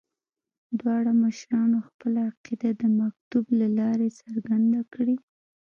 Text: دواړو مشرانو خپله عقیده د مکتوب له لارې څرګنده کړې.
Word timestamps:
دواړو 0.79 1.11
مشرانو 1.23 1.77
خپله 1.87 2.19
عقیده 2.31 2.69
د 2.81 2.83
مکتوب 2.99 3.45
له 3.59 3.67
لارې 3.79 4.09
څرګنده 4.21 4.81
کړې. 4.93 5.15